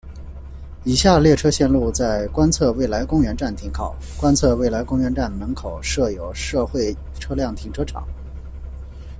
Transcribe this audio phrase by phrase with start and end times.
[0.83, 8.03] 以下列车线路在观测未来公园站停靠：观测未来公园站门口设有社会车辆停车场。